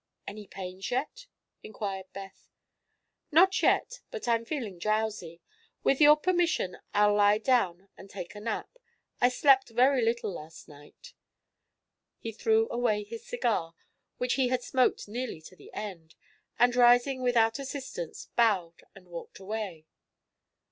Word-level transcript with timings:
"Any 0.25 0.47
pains 0.47 0.89
yet?" 0.89 1.27
inquired 1.61 2.07
Beth. 2.11 2.49
"Not 3.31 3.61
yet. 3.61 4.01
But 4.09 4.27
I'm 4.27 4.45
feeling 4.45 4.79
drowsy. 4.79 5.41
With 5.83 6.01
your 6.01 6.15
permission 6.15 6.79
I'll 6.91 7.13
lie 7.13 7.37
down 7.37 7.87
and 7.99 8.09
take 8.09 8.33
a 8.33 8.39
nap. 8.39 8.67
I 9.21 9.29
slept 9.29 9.69
very 9.69 10.01
little 10.03 10.33
last 10.33 10.67
night." 10.67 11.13
He 12.17 12.31
threw 12.31 12.67
away 12.71 13.03
his 13.03 13.27
cigar, 13.27 13.75
which 14.17 14.33
he 14.41 14.47
had 14.47 14.63
smoked 14.63 15.07
nearly 15.07 15.39
to 15.41 15.55
the 15.55 15.71
end, 15.71 16.15
and 16.57 16.75
rising 16.75 17.21
without 17.21 17.59
assistance, 17.59 18.25
bowed 18.35 18.81
and 18.95 19.07
walked 19.07 19.37
away. 19.37 19.85